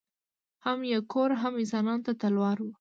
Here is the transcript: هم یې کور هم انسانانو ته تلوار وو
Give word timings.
هم 0.65 0.79
یې 0.91 0.99
کور 1.11 1.29
هم 1.41 1.53
انسانانو 1.61 2.05
ته 2.05 2.11
تلوار 2.21 2.57
وو 2.59 2.69